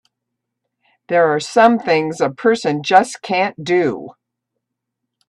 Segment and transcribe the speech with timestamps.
[1.09, 4.09] There are some things a person just can't do!